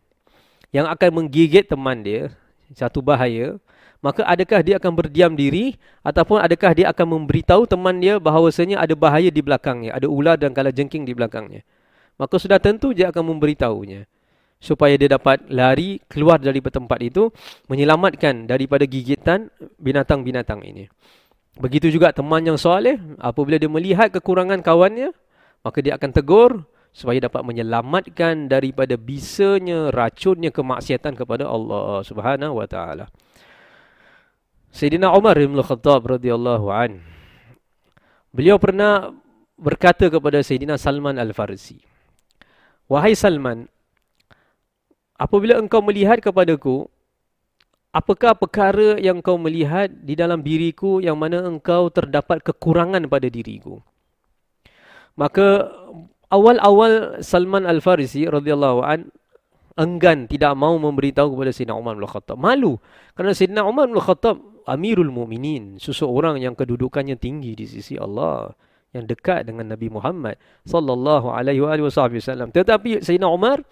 yang 0.70 0.86
akan 0.86 1.10
menggigit 1.26 1.66
teman 1.66 2.06
dia, 2.06 2.30
satu 2.70 3.02
bahaya, 3.02 3.58
maka 4.02 4.26
adakah 4.26 4.60
dia 4.66 4.82
akan 4.82 4.92
berdiam 4.98 5.32
diri 5.38 5.78
ataupun 6.02 6.42
adakah 6.42 6.74
dia 6.74 6.90
akan 6.90 7.06
memberitahu 7.22 7.70
teman 7.70 8.02
dia 8.02 8.18
bahawasanya 8.18 8.82
ada 8.82 8.98
bahaya 8.98 9.30
di 9.30 9.38
belakangnya, 9.38 9.94
ada 9.94 10.10
ular 10.10 10.34
dan 10.34 10.50
kala 10.50 10.74
jengking 10.74 11.06
di 11.06 11.14
belakangnya. 11.14 11.62
Maka 12.18 12.36
sudah 12.36 12.58
tentu 12.58 12.90
dia 12.90 13.14
akan 13.14 13.30
memberitahunya 13.32 14.10
supaya 14.62 14.94
dia 14.98 15.10
dapat 15.10 15.46
lari 15.50 16.02
keluar 16.10 16.38
dari 16.42 16.58
tempat 16.58 16.98
itu 17.02 17.30
menyelamatkan 17.70 18.50
daripada 18.50 18.86
gigitan 18.86 19.50
binatang-binatang 19.78 20.62
ini. 20.66 20.90
Begitu 21.58 21.90
juga 21.94 22.10
teman 22.10 22.42
yang 22.42 22.58
soleh 22.58 22.98
apabila 23.22 23.54
dia 23.54 23.70
melihat 23.70 24.10
kekurangan 24.10 24.62
kawannya 24.66 25.14
maka 25.62 25.78
dia 25.78 25.94
akan 25.94 26.10
tegur 26.10 26.50
supaya 26.90 27.22
dapat 27.22 27.42
menyelamatkan 27.46 28.50
daripada 28.50 28.98
bisanya 28.98 29.88
racunnya 29.94 30.50
kemaksiatan 30.52 31.16
kepada 31.16 31.48
Allah 31.48 32.02
Subhanahu 32.02 32.58
wa 32.58 32.66
taala. 32.66 33.08
Sayyidina 34.72 35.12
Umar 35.12 35.36
bin 35.36 35.60
Khattab 35.60 36.08
radhiyallahu 36.08 36.66
an 36.72 37.04
beliau 38.32 38.56
pernah 38.56 39.12
berkata 39.60 40.08
kepada 40.08 40.40
Sayyidina 40.40 40.80
Salman 40.80 41.20
Al-Farisi 41.20 41.84
Wahai 42.88 43.14
Salman 43.14 43.68
Apabila 45.22 45.54
engkau 45.54 45.78
melihat 45.86 46.18
kepadaku, 46.18 46.90
apakah 47.94 48.34
perkara 48.34 48.98
yang 48.98 49.22
kau 49.22 49.38
melihat 49.38 49.86
di 49.86 50.18
dalam 50.18 50.42
diriku 50.42 50.98
yang 50.98 51.14
mana 51.14 51.46
engkau 51.46 51.94
terdapat 51.94 52.42
kekurangan 52.42 53.06
pada 53.06 53.30
diriku? 53.30 53.78
Maka 55.14 55.70
awal-awal 56.26 57.22
Salman 57.22 57.70
Al-Farisi 57.70 58.26
radhiyallahu 58.26 58.82
an 58.82 59.14
enggan 59.78 60.26
tidak 60.26 60.58
mau 60.58 60.74
memberitahu 60.74 61.38
kepada 61.38 61.54
Sayyidina 61.54 61.78
Umar 61.78 61.94
bin 61.94 62.10
Khattab. 62.10 62.34
Malu 62.34 62.82
kerana 63.14 63.30
Sayyidina 63.30 63.62
Umar 63.62 63.86
bin 63.86 64.02
Khattab 64.02 64.42
Amirul 64.66 65.10
Mukminin, 65.10 65.78
seseorang 65.82 66.38
yang 66.38 66.54
kedudukannya 66.54 67.18
tinggi 67.18 67.58
di 67.58 67.66
sisi 67.66 67.98
Allah 67.98 68.54
yang 68.92 69.08
dekat 69.08 69.48
dengan 69.48 69.72
Nabi 69.72 69.88
Muhammad 69.88 70.36
sallallahu 70.68 71.32
alaihi 71.32 71.64
wasallam. 71.64 72.52
Tetapi 72.52 73.00
Sayyidina 73.00 73.28
Umar 73.28 73.64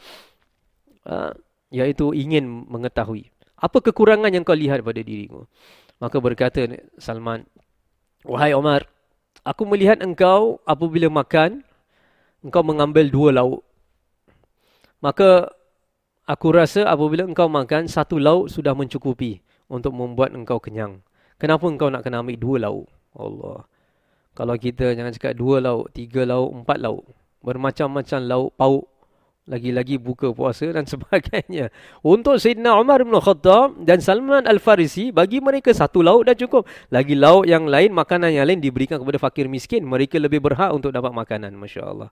uh, 1.04 1.32
iaitu 1.70 2.16
ingin 2.16 2.66
mengetahui 2.66 3.28
apa 3.60 3.78
kekurangan 3.84 4.32
yang 4.32 4.42
kau 4.42 4.56
lihat 4.56 4.80
pada 4.80 5.00
dirimu. 5.04 5.44
Maka 6.00 6.16
berkata 6.16 6.64
Salman, 6.96 7.44
Wahai 8.24 8.56
Omar, 8.56 8.88
aku 9.44 9.68
melihat 9.68 10.00
engkau 10.00 10.56
apabila 10.64 11.12
makan, 11.12 11.60
engkau 12.40 12.64
mengambil 12.64 13.12
dua 13.12 13.36
lauk. 13.36 13.60
Maka 15.04 15.52
aku 16.24 16.48
rasa 16.56 16.88
apabila 16.88 17.28
engkau 17.28 17.52
makan, 17.52 17.84
satu 17.84 18.16
lauk 18.16 18.48
sudah 18.48 18.72
mencukupi 18.72 19.44
untuk 19.70 19.94
membuat 19.94 20.34
engkau 20.34 20.58
kenyang. 20.58 21.00
Kenapa 21.38 21.64
engkau 21.70 21.88
nak 21.88 22.02
kena 22.02 22.20
ambil 22.20 22.36
dua 22.36 22.56
lauk? 22.68 22.86
Allah. 23.14 23.64
Kalau 24.34 24.54
kita 24.58 24.92
jangan 24.92 25.14
cakap 25.14 25.38
dua 25.38 25.62
lauk, 25.62 25.94
tiga 25.94 26.26
lauk, 26.26 26.50
empat 26.52 26.78
lauk. 26.82 27.06
Bermacam-macam 27.40 28.18
lauk 28.26 28.50
pauk 28.58 28.84
lagi-lagi 29.50 29.98
buka 29.98 30.30
puasa 30.30 30.70
dan 30.70 30.86
sebagainya. 30.92 31.74
Untuk 32.06 32.38
Sayyidina 32.38 32.78
Umar 32.78 33.02
bin 33.02 33.18
Khattab 33.18 33.82
dan 33.82 33.98
Salman 33.98 34.46
Al-Farisi, 34.46 35.10
bagi 35.10 35.42
mereka 35.42 35.74
satu 35.74 36.06
lauk 36.06 36.30
dah 36.30 36.38
cukup. 36.38 36.70
Lagi 36.94 37.18
lauk 37.18 37.50
yang 37.50 37.66
lain, 37.66 37.90
makanan 37.90 38.30
yang 38.30 38.46
lain 38.46 38.62
diberikan 38.62 39.02
kepada 39.02 39.18
fakir 39.18 39.50
miskin. 39.50 39.82
Mereka 39.82 40.22
lebih 40.22 40.38
berhak 40.38 40.70
untuk 40.70 40.94
dapat 40.94 41.10
makanan. 41.10 41.50
Masya 41.58 41.82
Allah. 41.82 42.10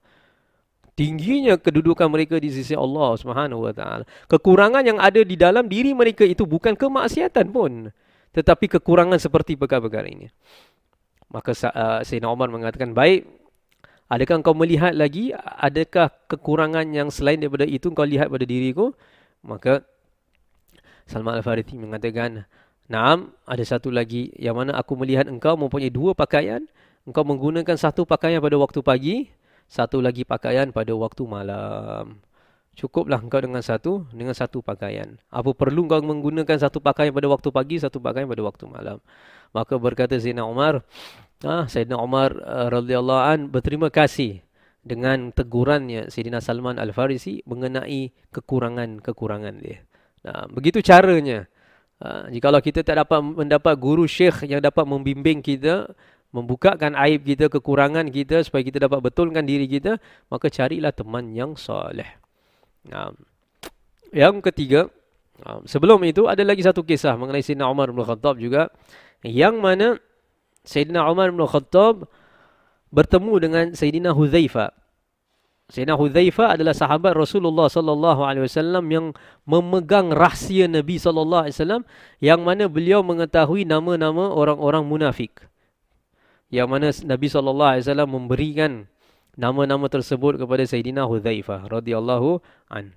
Tingginya 0.98 1.54
kedudukan 1.54 2.10
mereka 2.10 2.42
di 2.42 2.50
sisi 2.50 2.74
Allah 2.74 3.14
Subhanahu 3.14 3.70
Wa 3.70 3.72
Taala. 3.72 4.04
Kekurangan 4.26 4.82
yang 4.82 4.98
ada 4.98 5.22
di 5.22 5.38
dalam 5.38 5.70
diri 5.70 5.94
mereka 5.94 6.26
itu 6.26 6.42
bukan 6.42 6.74
kemaksiatan 6.74 7.54
pun. 7.54 7.94
Tetapi 8.34 8.66
kekurangan 8.66 9.14
seperti 9.22 9.54
perkara-perkara 9.54 10.10
ini. 10.10 10.26
Maka 11.30 11.54
uh, 11.54 12.02
Sayyidina 12.02 12.34
Umar 12.34 12.50
mengatakan, 12.50 12.90
baik, 12.90 13.30
Adakah 14.08 14.40
kau 14.40 14.56
melihat 14.56 14.96
lagi 14.96 15.36
adakah 15.36 16.08
kekurangan 16.32 16.88
yang 16.96 17.12
selain 17.12 17.36
daripada 17.44 17.68
itu 17.68 17.92
kau 17.92 18.08
lihat 18.08 18.32
pada 18.32 18.48
diriku? 18.48 18.96
Maka 19.44 19.84
Salman 21.04 21.36
Al-Farisi 21.36 21.76
mengatakan, 21.76 22.48
"Naam, 22.88 23.36
ada 23.44 23.60
satu 23.68 23.92
lagi 23.92 24.32
yang 24.40 24.56
mana 24.56 24.80
aku 24.80 24.96
melihat 24.96 25.28
engkau 25.28 25.60
mempunyai 25.60 25.92
dua 25.92 26.16
pakaian. 26.16 26.64
Engkau 27.04 27.20
menggunakan 27.20 27.76
satu 27.76 28.08
pakaian 28.08 28.40
pada 28.40 28.56
waktu 28.56 28.80
pagi, 28.80 29.28
satu 29.68 30.00
lagi 30.02 30.24
pakaian 30.24 30.72
pada 30.72 30.92
waktu 30.96 31.22
malam." 31.28 32.18
Cukuplah 32.78 33.18
engkau 33.18 33.42
dengan 33.42 33.58
satu 33.58 34.06
dengan 34.14 34.38
satu 34.38 34.62
pakaian. 34.62 35.18
Apa 35.34 35.50
perlu 35.50 35.86
engkau 35.86 35.98
menggunakan 35.98 36.62
satu 36.62 36.78
pakaian 36.78 37.10
pada 37.10 37.26
waktu 37.26 37.50
pagi, 37.50 37.76
satu 37.82 37.98
pakaian 37.98 38.30
pada 38.30 38.42
waktu 38.46 38.64
malam? 38.70 39.02
Maka 39.50 39.74
berkata 39.82 40.14
Zainal 40.22 40.46
Umar, 40.46 40.86
Ah, 41.46 41.70
Sayyidina 41.70 42.02
Umar 42.02 42.34
uh, 42.34 42.66
radhiyallahu 42.66 43.22
an 43.22 43.40
berterima 43.46 43.94
kasih 43.94 44.42
dengan 44.82 45.30
tegurannya 45.30 46.10
Sayyidina 46.10 46.42
Salman 46.42 46.82
Al-Farisi 46.82 47.46
mengenai 47.46 48.10
kekurangan-kekurangan 48.34 49.54
dia. 49.62 49.86
Nah, 50.26 50.50
begitu 50.50 50.82
caranya. 50.82 51.46
Uh, 52.02 52.26
jikalau 52.34 52.58
kita 52.58 52.82
tak 52.82 53.06
dapat 53.06 53.22
mendapat 53.22 53.74
guru 53.78 54.02
syekh 54.10 54.50
yang 54.50 54.58
dapat 54.58 54.82
membimbing 54.82 55.38
kita, 55.38 55.94
membukakan 56.28 56.92
aib 57.08 57.24
kita, 57.24 57.48
kekurangan 57.48 58.12
kita 58.12 58.44
supaya 58.44 58.60
kita 58.60 58.84
dapat 58.84 59.00
betulkan 59.00 59.48
diri 59.48 59.64
kita, 59.64 59.96
maka 60.28 60.52
carilah 60.52 60.92
teman 60.92 61.32
yang 61.32 61.56
soleh. 61.56 62.08
Nah, 62.84 63.12
yang 64.12 64.40
ketiga, 64.44 64.92
sebelum 65.64 66.04
itu 66.04 66.28
ada 66.28 66.40
lagi 66.44 66.60
satu 66.60 66.84
kisah 66.84 67.16
mengenai 67.16 67.40
Sayyidina 67.40 67.68
Umar 67.68 67.88
bin 67.92 68.04
Khattab 68.04 68.36
juga 68.36 68.68
yang 69.24 69.60
mana 69.60 69.96
Sayyidina 70.68 71.08
Umar 71.08 71.32
bin 71.32 71.40
Khattab 71.48 72.08
bertemu 72.92 73.32
dengan 73.40 73.64
Sayyidina 73.72 74.12
Huzaifa. 74.12 74.72
Sayyidina 75.68 76.00
Huzaifa 76.00 76.56
adalah 76.56 76.72
sahabat 76.72 77.12
Rasulullah 77.12 77.68
sallallahu 77.68 78.24
alaihi 78.24 78.48
wasallam 78.48 78.84
yang 78.88 79.06
memegang 79.44 80.08
rahsia 80.12 80.64
Nabi 80.64 80.96
sallallahu 80.96 81.44
alaihi 81.44 81.56
wasallam 81.60 81.82
yang 82.24 82.40
mana 82.40 82.72
beliau 82.72 83.04
mengetahui 83.04 83.68
nama-nama 83.68 84.32
orang-orang 84.32 84.88
munafik. 84.88 85.44
Yang 86.48 86.68
mana 86.68 86.86
Nabi 87.04 87.26
sallallahu 87.28 87.70
alaihi 87.76 87.84
wasallam 87.84 88.10
memberikan 88.10 88.70
nama-nama 89.36 89.86
tersebut 89.86 90.40
kepada 90.40 90.64
Sayyidina 90.64 91.04
Huzaifa 91.04 91.68
radhiyallahu 91.68 92.40
an. 92.72 92.96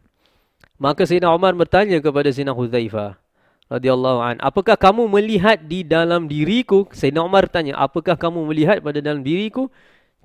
Maka 0.81 1.05
Sayyidina 1.05 1.29
Umar 1.29 1.53
bertanya 1.53 2.01
kepada 2.01 2.33
Sayyidina 2.33 2.57
Huzaifa, 2.57 3.21
radhiyallahu 3.69 4.19
an. 4.19 4.35
Apakah 4.41 4.75
kamu 4.75 5.07
melihat 5.07 5.61
di 5.63 5.85
dalam 5.85 6.25
diriku? 6.25 6.89
Sayyidina 6.91 7.21
Umar 7.21 7.47
tanya, 7.47 7.79
apakah 7.79 8.19
kamu 8.19 8.49
melihat 8.49 8.81
pada 8.81 8.97
dalam 8.99 9.21
diriku 9.21 9.71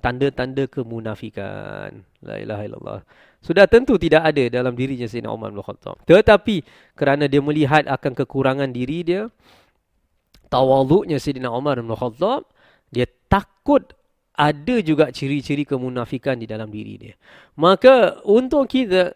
tanda-tanda 0.03 0.65
kemunafikan? 0.65 2.01
La 2.25 2.41
ilaha 2.41 2.63
illallah. 2.67 2.99
Sudah 3.39 3.69
tentu 3.69 3.95
tidak 4.01 4.27
ada 4.27 4.43
dalam 4.51 4.73
dirinya 4.73 5.07
Sayyidina 5.07 5.31
Umar 5.31 5.53
bin 5.53 5.63
Khattab. 5.63 6.01
Tetapi 6.09 6.65
kerana 6.97 7.29
dia 7.31 7.39
melihat 7.39 7.87
akan 7.87 8.11
kekurangan 8.17 8.73
diri 8.73 9.05
dia, 9.05 9.29
tawaduknya 10.51 11.21
Sayyidina 11.21 11.53
Umar 11.53 11.77
bin 11.79 11.93
Khattab, 11.93 12.49
dia 12.91 13.07
takut 13.29 13.93
ada 14.37 14.75
juga 14.85 15.09
ciri-ciri 15.09 15.65
kemunafikan 15.65 16.37
di 16.37 16.45
dalam 16.45 16.69
diri 16.69 16.93
dia. 16.97 17.15
Maka 17.57 18.21
untuk 18.23 18.69
kita 18.69 19.13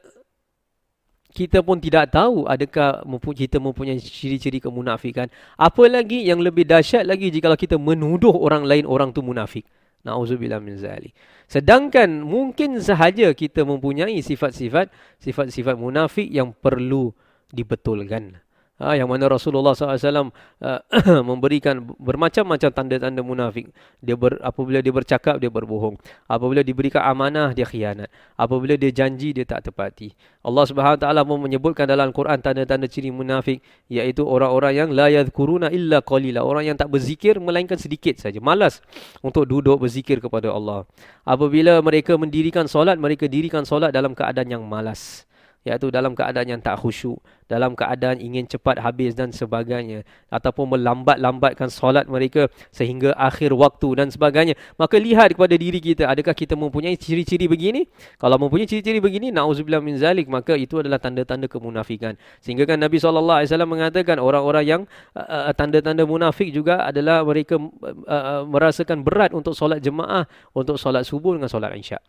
kita 1.32 1.63
pun 1.63 1.80
tidak 1.80 2.12
tahu 2.12 2.44
adakah 2.44 3.08
kita 3.32 3.58
mempunyai 3.58 3.98
ciri-ciri 4.03 4.60
kemunafikan. 4.60 5.32
Apa 5.56 5.88
lagi 5.88 6.27
yang 6.27 6.44
lebih 6.44 6.68
dahsyat 6.68 7.08
lagi 7.08 7.32
jika 7.32 7.56
kita 7.56 7.80
menuduh 7.80 8.36
orang 8.36 8.68
lain 8.68 8.84
orang 8.84 9.15
tu 9.15 9.24
munafik. 9.24 9.63
Nauzubillah 10.01 10.60
min 10.60 10.75
zalik. 10.82 11.13
Sedangkan 11.46 12.25
mungkin 12.25 12.82
sahaja 12.82 13.32
kita 13.38 13.63
mempunyai 13.63 14.18
sifat-sifat 14.20 14.89
sifat-sifat 15.22 15.77
munafik 15.77 16.27
yang 16.27 16.51
perlu 16.51 17.13
dibetulkan. 17.53 18.41
Ha, 18.81 18.97
yang 18.97 19.05
mana 19.05 19.29
Rasulullah 19.29 19.77
SAW 19.77 20.33
uh, 20.33 20.81
memberikan 21.29 21.85
bermacam-macam 22.01 22.69
tanda-tanda 22.73 23.21
munafik. 23.21 23.69
Dia 24.01 24.17
ber, 24.17 24.41
apabila 24.41 24.81
dia 24.81 24.89
bercakap, 24.89 25.38
dia 25.38 25.53
berbohong. 25.53 26.01
Apabila 26.25 26.65
diberikan 26.65 27.05
amanah, 27.05 27.53
dia 27.53 27.69
khianat. 27.69 28.09
Apabila 28.33 28.73
dia 28.73 28.89
janji, 28.89 29.38
dia 29.38 29.45
tak 29.45 29.69
tepati. 29.69 30.17
Allah 30.41 30.65
SWT 30.65 31.05
pun 31.29 31.38
menyebutkan 31.45 31.85
dalam 31.85 32.09
Quran 32.09 32.41
tanda-tanda 32.41 32.89
ciri 32.89 33.13
munafik. 33.13 33.61
Iaitu 33.85 34.25
orang-orang 34.25 34.73
yang 34.73 34.89
la 34.89 35.13
yadhkuruna 35.13 35.69
illa 35.69 36.01
qalila. 36.01 36.41
Orang 36.41 36.65
yang 36.65 36.73
tak 36.73 36.89
berzikir, 36.89 37.38
melainkan 37.38 37.77
sedikit 37.77 38.17
saja. 38.17 38.41
Malas 38.41 38.81
untuk 39.21 39.45
duduk 39.45 39.77
berzikir 39.77 40.17
kepada 40.17 40.50
Allah. 40.50 40.89
Apabila 41.21 41.77
mereka 41.85 42.17
mendirikan 42.17 42.65
solat, 42.65 42.97
mereka 42.97 43.29
dirikan 43.29 43.61
solat 43.61 43.93
dalam 43.93 44.17
keadaan 44.17 44.50
yang 44.50 44.65
malas. 44.65 45.29
Iaitu 45.62 45.94
dalam 45.94 46.18
keadaan 46.18 46.58
yang 46.58 46.62
tak 46.62 46.82
khusyuk, 46.82 47.22
dalam 47.46 47.77
keadaan 47.77 48.18
ingin 48.18 48.50
cepat 48.50 48.82
habis 48.82 49.13
dan 49.13 49.30
sebagainya 49.30 50.01
ataupun 50.34 50.74
melambat-lambatkan 50.74 51.70
solat 51.70 52.10
mereka 52.10 52.50
sehingga 52.74 53.13
akhir 53.13 53.53
waktu 53.53 54.01
dan 54.01 54.08
sebagainya. 54.10 54.58
Maka 54.80 54.98
lihat 54.98 55.38
kepada 55.38 55.53
diri 55.53 55.77
kita, 55.77 56.10
adakah 56.10 56.34
kita 56.34 56.58
mempunyai 56.58 56.98
ciri-ciri 56.98 57.46
begini? 57.46 57.86
Kalau 58.18 58.41
mempunyai 58.41 58.65
ciri-ciri 58.65 58.98
begini, 58.98 59.30
nauzubillah 59.30 59.84
min 59.86 60.01
zalik, 60.01 60.25
maka 60.25 60.58
itu 60.58 60.82
adalah 60.82 60.98
tanda-tanda 60.98 61.46
kemunafikan. 61.46 62.18
Sehingga 62.41 62.65
kan 62.65 62.82
Nabi 62.82 62.98
SAW 62.98 63.46
mengatakan 63.70 64.18
orang-orang 64.18 64.65
yang 64.65 64.82
uh, 65.13 65.53
tanda-tanda 65.53 66.08
munafik 66.10 66.50
juga 66.50 66.89
adalah 66.89 67.22
mereka 67.22 67.62
uh, 67.62 68.48
merasakan 68.50 69.06
berat 69.06 69.36
untuk 69.38 69.53
solat 69.53 69.77
jemaah, 69.77 70.25
untuk 70.58 70.82
solat 70.82 71.06
subuh 71.06 71.38
dengan 71.38 71.51
solat 71.51 71.77
isyak. 71.77 72.01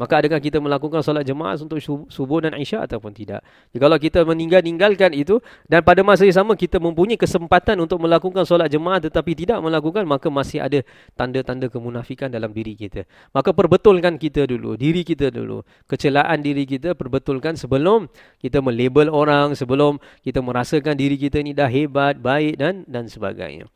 Maka 0.00 0.24
adakah 0.24 0.40
kita 0.40 0.56
melakukan 0.56 1.04
solat 1.04 1.28
jemaah 1.28 1.60
untuk 1.60 1.76
subuh 2.08 2.40
dan 2.40 2.56
isyak 2.56 2.88
ataupun 2.88 3.12
tidak? 3.12 3.44
Kalau 3.76 4.00
kita 4.00 4.24
meninggal-ninggalkan 4.24 5.12
itu 5.12 5.44
dan 5.68 5.84
pada 5.84 6.00
masa 6.00 6.24
yang 6.24 6.40
sama 6.40 6.56
kita 6.56 6.80
mempunyai 6.80 7.20
kesempatan 7.20 7.76
untuk 7.84 8.00
melakukan 8.00 8.48
solat 8.48 8.72
jemaah 8.72 8.96
tetapi 8.96 9.36
tidak 9.36 9.60
melakukan 9.60 10.08
maka 10.08 10.32
masih 10.32 10.64
ada 10.64 10.80
tanda-tanda 11.12 11.68
kemunafikan 11.68 12.32
dalam 12.32 12.48
diri 12.48 12.72
kita. 12.72 13.04
Maka 13.36 13.52
perbetulkan 13.52 14.16
kita 14.16 14.48
dulu, 14.48 14.80
diri 14.80 15.04
kita 15.04 15.28
dulu. 15.28 15.60
Kecelaan 15.84 16.40
diri 16.40 16.64
kita 16.64 16.96
perbetulkan 16.96 17.60
sebelum 17.60 18.08
kita 18.40 18.64
melabel 18.64 19.12
orang, 19.12 19.52
sebelum 19.52 20.00
kita 20.24 20.40
merasakan 20.40 20.96
diri 20.96 21.20
kita 21.20 21.44
ni 21.44 21.52
dah 21.52 21.68
hebat, 21.68 22.16
baik 22.16 22.56
dan 22.56 22.88
dan 22.88 23.04
sebagainya. 23.04 23.68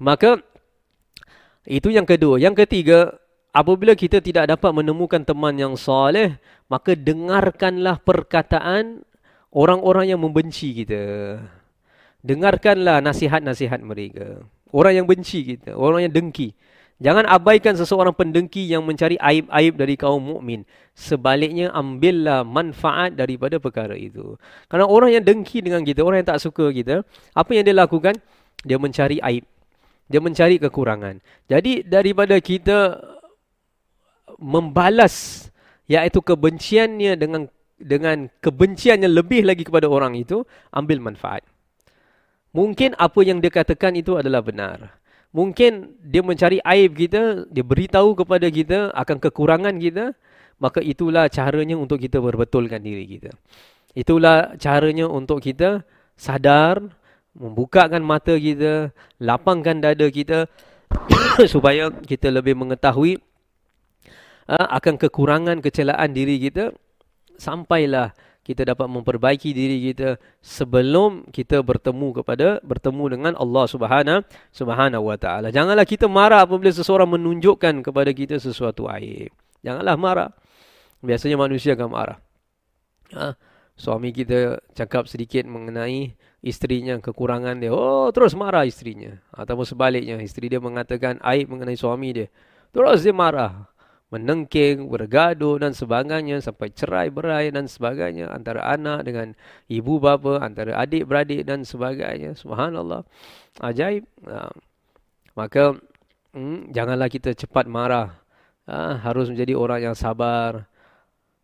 Maka 0.00 0.40
itu 1.68 1.92
yang 1.92 2.08
kedua. 2.08 2.40
Yang 2.40 2.64
ketiga, 2.64 3.20
apabila 3.52 3.92
kita 3.96 4.20
tidak 4.20 4.48
dapat 4.48 4.70
menemukan 4.72 5.22
teman 5.24 5.54
yang 5.56 5.74
soleh, 5.74 6.36
maka 6.68 6.92
dengarkanlah 6.92 8.00
perkataan 8.00 9.02
orang-orang 9.52 10.12
yang 10.12 10.20
membenci 10.20 10.84
kita. 10.84 11.36
Dengarkanlah 12.20 13.00
nasihat-nasihat 13.00 13.80
mereka. 13.80 14.42
Orang 14.68 14.92
yang 14.92 15.06
benci 15.08 15.56
kita, 15.56 15.72
orang 15.72 16.08
yang 16.08 16.12
dengki. 16.12 16.52
Jangan 16.98 17.30
abaikan 17.30 17.78
seseorang 17.78 18.10
pendengki 18.10 18.66
yang 18.66 18.82
mencari 18.82 19.14
aib-aib 19.22 19.78
dari 19.78 19.94
kaum 19.94 20.18
mukmin. 20.18 20.66
Sebaliknya 20.98 21.70
ambillah 21.70 22.42
manfaat 22.42 23.14
daripada 23.14 23.62
perkara 23.62 23.94
itu. 23.94 24.34
Karena 24.66 24.82
orang 24.82 25.14
yang 25.14 25.22
dengki 25.22 25.62
dengan 25.62 25.86
kita, 25.86 26.02
orang 26.02 26.26
yang 26.26 26.34
tak 26.34 26.42
suka 26.42 26.74
kita, 26.74 27.06
apa 27.38 27.50
yang 27.54 27.62
dia 27.62 27.76
lakukan? 27.78 28.18
Dia 28.66 28.82
mencari 28.82 29.22
aib. 29.22 29.46
Dia 30.10 30.18
mencari 30.18 30.58
kekurangan. 30.58 31.22
Jadi 31.46 31.86
daripada 31.86 32.34
kita 32.42 32.98
membalas 34.38 35.48
iaitu 35.90 36.22
kebenciannya 36.22 37.18
dengan 37.18 37.50
dengan 37.78 38.26
kebencian 38.42 39.06
yang 39.06 39.14
lebih 39.14 39.46
lagi 39.46 39.62
kepada 39.62 39.86
orang 39.86 40.18
itu 40.18 40.42
ambil 40.74 40.98
manfaat. 40.98 41.46
Mungkin 42.50 42.98
apa 42.98 43.20
yang 43.22 43.38
dia 43.38 43.54
katakan 43.54 43.94
itu 43.94 44.18
adalah 44.18 44.42
benar. 44.42 44.98
Mungkin 45.30 46.00
dia 46.00 46.24
mencari 46.24 46.58
aib 46.64 46.96
kita, 46.96 47.46
dia 47.52 47.62
beritahu 47.62 48.16
kepada 48.16 48.48
kita 48.48 48.90
akan 48.96 49.16
kekurangan 49.20 49.76
kita, 49.76 50.16
maka 50.58 50.82
itulah 50.82 51.28
caranya 51.30 51.76
untuk 51.78 52.02
kita 52.02 52.18
berbetulkan 52.18 52.80
diri 52.82 53.04
kita. 53.06 53.30
Itulah 53.94 54.56
caranya 54.56 55.06
untuk 55.06 55.44
kita 55.44 55.84
sadar, 56.18 56.82
membukakan 57.36 58.02
mata 58.02 58.34
kita, 58.34 58.90
lapangkan 59.22 59.78
dada 59.78 60.08
kita 60.10 60.50
supaya 61.52 61.92
kita 61.92 62.32
lebih 62.32 62.58
mengetahui 62.58 63.20
akan 64.48 64.96
kekurangan 64.96 65.60
kecelaan 65.60 66.16
diri 66.16 66.40
kita 66.40 66.72
sampailah 67.36 68.16
kita 68.48 68.64
dapat 68.64 68.88
memperbaiki 68.88 69.52
diri 69.52 69.92
kita 69.92 70.16
sebelum 70.40 71.28
kita 71.28 71.60
bertemu 71.60 72.16
kepada 72.16 72.64
bertemu 72.64 73.04
dengan 73.12 73.32
Allah 73.36 73.68
Subhanahu 73.68 74.24
Subhanahu 74.48 75.04
wa 75.04 75.20
taala. 75.20 75.52
Janganlah 75.52 75.84
kita 75.84 76.08
marah 76.08 76.48
apabila 76.48 76.72
seseorang 76.72 77.12
menunjukkan 77.12 77.84
kepada 77.84 78.08
kita 78.16 78.40
sesuatu 78.40 78.88
aib. 78.88 79.28
Janganlah 79.60 80.00
marah. 80.00 80.30
Biasanya 81.04 81.36
manusia 81.36 81.76
akan 81.76 81.88
marah. 81.92 82.18
Ha? 83.12 83.36
Suami 83.76 84.16
kita 84.16 84.64
cakap 84.72 85.06
sedikit 85.12 85.44
mengenai 85.44 86.16
isterinya 86.40 86.96
kekurangan 87.04 87.60
dia. 87.60 87.70
Oh, 87.70 88.08
terus 88.16 88.32
marah 88.32 88.64
isterinya. 88.64 89.20
Ataupun 89.30 89.68
sebaliknya, 89.68 90.18
isteri 90.24 90.50
dia 90.50 90.58
mengatakan 90.58 91.20
aib 91.20 91.52
mengenai 91.52 91.76
suami 91.76 92.16
dia. 92.16 92.26
Terus 92.72 93.04
dia 93.04 93.14
marah 93.14 93.68
menengking, 94.08 94.88
bergaduh 94.88 95.60
dan 95.60 95.76
sebagainya 95.76 96.40
sampai 96.40 96.72
cerai 96.72 97.12
berai 97.12 97.52
dan 97.52 97.68
sebagainya 97.68 98.32
antara 98.32 98.64
anak 98.64 99.04
dengan 99.04 99.36
ibu 99.68 100.00
bapa, 100.00 100.40
antara 100.40 100.80
adik 100.80 101.04
beradik 101.04 101.44
dan 101.44 101.64
sebagainya. 101.64 102.32
Subhanallah. 102.32 103.04
Ajaib. 103.60 104.08
Ha. 104.24 104.48
Maka 105.36 105.76
hmm, 106.32 106.72
janganlah 106.72 107.12
kita 107.12 107.36
cepat 107.36 107.68
marah. 107.68 108.16
Ha, 108.68 109.00
harus 109.00 109.28
menjadi 109.28 109.56
orang 109.56 109.92
yang 109.92 109.96
sabar. 109.96 110.64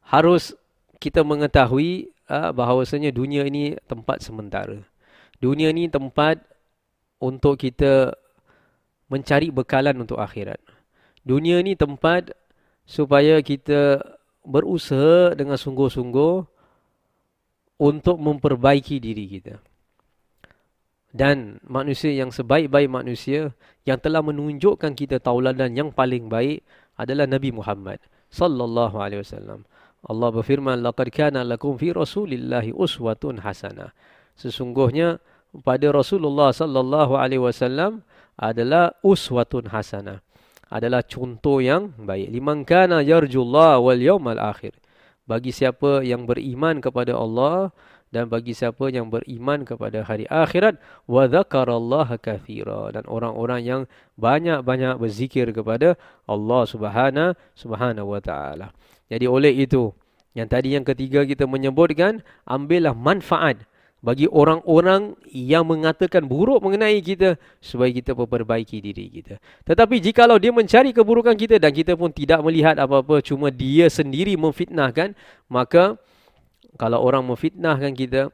Harus 0.04 0.56
kita 1.00 1.20
mengetahui 1.20 2.12
ha, 2.32 2.48
bahawasanya 2.48 3.12
dunia 3.12 3.44
ini 3.44 3.76
tempat 3.84 4.24
sementara. 4.24 4.80
Dunia 5.36 5.68
ini 5.68 5.92
tempat 5.92 6.40
untuk 7.20 7.60
kita 7.60 8.16
mencari 9.12 9.52
bekalan 9.52 10.00
untuk 10.00 10.16
akhirat. 10.16 10.60
Dunia 11.24 11.60
ini 11.60 11.76
tempat 11.76 12.32
supaya 12.84 13.40
kita 13.40 14.00
berusaha 14.44 15.32
dengan 15.32 15.56
sungguh-sungguh 15.56 16.34
untuk 17.80 18.16
memperbaiki 18.20 19.00
diri 19.00 19.24
kita. 19.26 19.58
Dan 21.14 21.62
manusia 21.64 22.10
yang 22.10 22.34
sebaik-baik 22.34 22.90
manusia 22.90 23.54
yang 23.86 24.02
telah 24.02 24.20
menunjukkan 24.20 24.98
kita 24.98 25.22
tauladan 25.22 25.72
yang 25.72 25.90
paling 25.94 26.26
baik 26.26 26.66
adalah 26.98 27.24
Nabi 27.24 27.54
Muhammad 27.54 28.02
sallallahu 28.34 28.98
alaihi 28.98 29.22
wasallam. 29.22 29.62
Allah 30.04 30.28
berfirman 30.34 30.82
laqad 30.84 31.08
kana 31.14 31.46
lakum 31.46 31.78
fi 31.78 31.94
rasulillahi 31.94 32.74
uswatun 32.74 33.40
hasanah. 33.40 33.94
Sesungguhnya 34.34 35.22
pada 35.62 35.86
Rasulullah 35.94 36.50
sallallahu 36.50 37.14
alaihi 37.14 37.40
wasallam 37.40 38.02
adalah 38.34 38.98
uswatun 39.06 39.70
hasanah 39.70 40.18
adalah 40.68 41.04
contoh 41.04 41.60
yang 41.60 41.92
baik. 41.96 42.32
Liman 42.32 42.64
kana 42.64 43.00
yarjullah 43.04 43.80
wal 43.80 44.00
yawmal 44.00 44.40
akhir. 44.40 44.76
Bagi 45.24 45.56
siapa 45.56 46.04
yang 46.04 46.28
beriman 46.28 46.84
kepada 46.84 47.16
Allah 47.16 47.72
dan 48.14 48.30
bagi 48.30 48.54
siapa 48.54 48.94
yang 48.94 49.10
beriman 49.10 49.66
kepada 49.66 50.06
hari 50.06 50.28
akhirat 50.30 50.78
wa 51.10 51.26
dzakarallaha 51.26 52.14
katsira 52.22 52.94
dan 52.94 53.02
orang-orang 53.10 53.60
yang 53.66 53.80
banyak-banyak 54.14 55.02
berzikir 55.02 55.50
kepada 55.50 55.98
Allah 56.30 56.62
Subhanahu 56.62 57.34
Subhanahu 57.58 58.14
wa 58.14 58.22
taala. 58.22 58.70
Jadi 59.10 59.26
oleh 59.26 59.50
itu 59.50 59.90
yang 60.38 60.46
tadi 60.46 60.78
yang 60.78 60.86
ketiga 60.86 61.26
kita 61.26 61.50
menyebutkan 61.50 62.22
ambillah 62.46 62.94
manfaat 62.94 63.66
bagi 64.04 64.28
orang-orang 64.28 65.16
yang 65.32 65.64
mengatakan 65.64 66.28
buruk 66.28 66.60
mengenai 66.60 67.00
kita 67.00 67.40
supaya 67.56 67.88
kita 67.88 68.12
memperbaiki 68.12 68.76
diri 68.84 69.08
kita. 69.08 69.40
Tetapi 69.64 69.96
jikalau 70.04 70.36
dia 70.36 70.52
mencari 70.52 70.92
keburukan 70.92 71.32
kita 71.32 71.56
dan 71.56 71.72
kita 71.72 71.96
pun 71.96 72.12
tidak 72.12 72.44
melihat 72.44 72.76
apa-apa 72.76 73.24
cuma 73.24 73.48
dia 73.48 73.88
sendiri 73.88 74.36
memfitnahkan, 74.36 75.16
maka 75.48 75.96
kalau 76.76 77.00
orang 77.00 77.24
memfitnahkan 77.24 77.96
kita, 77.96 78.28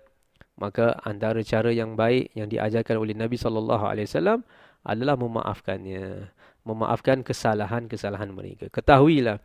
maka 0.58 0.98
antara 1.06 1.38
cara 1.46 1.70
yang 1.70 1.94
baik 1.94 2.34
yang 2.34 2.50
diajarkan 2.50 2.98
oleh 2.98 3.14
Nabi 3.14 3.38
sallallahu 3.38 3.84
alaihi 3.86 4.10
wasallam 4.10 4.42
adalah 4.82 5.14
memaafkannya, 5.14 6.34
memaafkan 6.66 7.22
kesalahan-kesalahan 7.22 8.34
mereka. 8.34 8.66
Ketahuilah 8.74 9.38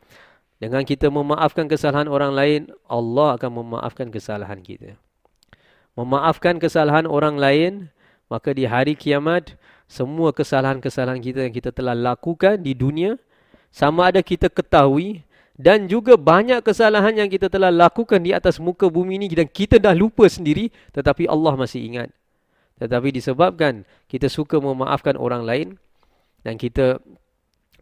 dengan 0.58 0.82
kita 0.90 1.06
memaafkan 1.14 1.70
kesalahan 1.70 2.10
orang 2.10 2.34
lain, 2.34 2.62
Allah 2.90 3.38
akan 3.38 3.62
memaafkan 3.62 4.10
kesalahan 4.10 4.66
kita 4.66 4.98
memaafkan 5.96 6.60
kesalahan 6.60 7.08
orang 7.08 7.40
lain, 7.40 7.72
maka 8.28 8.52
di 8.52 8.68
hari 8.68 8.94
kiamat, 8.96 9.56
semua 9.88 10.36
kesalahan-kesalahan 10.36 11.24
kita 11.24 11.48
yang 11.48 11.54
kita 11.56 11.72
telah 11.72 11.96
lakukan 11.96 12.60
di 12.60 12.76
dunia, 12.76 13.16
sama 13.72 14.12
ada 14.12 14.20
kita 14.20 14.52
ketahui, 14.52 15.24
dan 15.56 15.88
juga 15.88 16.20
banyak 16.20 16.60
kesalahan 16.60 17.16
yang 17.16 17.32
kita 17.32 17.48
telah 17.48 17.72
lakukan 17.72 18.20
di 18.20 18.36
atas 18.36 18.60
muka 18.60 18.92
bumi 18.92 19.16
ini, 19.24 19.32
dan 19.32 19.48
kita 19.48 19.80
dah 19.80 19.96
lupa 19.96 20.28
sendiri, 20.28 20.68
tetapi 20.92 21.32
Allah 21.32 21.56
masih 21.56 21.80
ingat. 21.80 22.12
Tetapi 22.76 23.16
disebabkan 23.16 23.88
kita 24.12 24.28
suka 24.28 24.60
memaafkan 24.60 25.16
orang 25.16 25.48
lain, 25.48 25.68
dan 26.44 26.60
kita 26.60 27.00